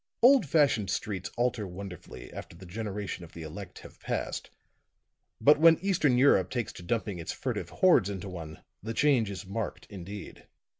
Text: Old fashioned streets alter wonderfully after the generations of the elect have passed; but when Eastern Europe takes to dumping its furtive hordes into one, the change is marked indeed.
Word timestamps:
Old 0.23 0.47
fashioned 0.47 0.89
streets 0.89 1.29
alter 1.37 1.67
wonderfully 1.67 2.33
after 2.33 2.55
the 2.55 2.65
generations 2.65 3.23
of 3.23 3.33
the 3.33 3.43
elect 3.43 3.77
have 3.85 3.99
passed; 3.99 4.49
but 5.39 5.59
when 5.59 5.77
Eastern 5.79 6.17
Europe 6.17 6.49
takes 6.49 6.73
to 6.73 6.81
dumping 6.81 7.19
its 7.19 7.31
furtive 7.31 7.69
hordes 7.69 8.09
into 8.09 8.27
one, 8.27 8.63
the 8.81 8.95
change 8.95 9.29
is 9.29 9.45
marked 9.45 9.85
indeed. 9.91 10.47